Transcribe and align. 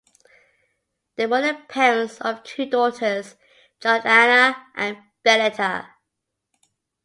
They 1.15 1.27
were 1.27 1.41
the 1.43 1.61
parents 1.67 2.19
of 2.21 2.41
two 2.43 2.65
daughters, 2.65 3.35
Georgeanna 3.79 4.55
and 4.73 4.97
Benita. 5.21 5.89